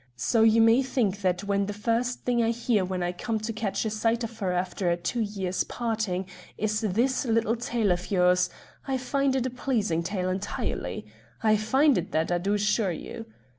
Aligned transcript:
So 0.17 0.41
you 0.41 0.63
may 0.63 0.81
think 0.81 1.21
that 1.21 1.43
when 1.43 1.67
the 1.67 1.75
first 1.77 2.21
thing 2.21 2.41
I 2.43 2.49
hear, 2.49 2.83
when 2.83 3.03
I 3.03 3.11
come 3.11 3.39
to 3.41 3.53
catch 3.53 3.85
a 3.85 3.91
sight 3.91 4.23
of 4.23 4.39
her 4.39 4.51
after 4.51 4.89
a 4.89 4.97
two 4.97 5.19
years' 5.21 5.63
parting, 5.63 6.25
is 6.57 6.81
this 6.81 7.23
little 7.23 7.55
tale 7.55 7.91
of 7.91 8.09
yours, 8.09 8.49
I 8.87 8.97
find 8.97 9.35
it 9.35 9.45
a 9.45 9.51
pleasing 9.51 10.01
tale 10.01 10.31
entirely. 10.31 11.05
I 11.43 11.55
find 11.55 11.99
it 11.99 12.11
that, 12.13 12.31
I 12.31 12.39
do 12.39 12.55
assure 12.55 12.89
you. 12.91 13.27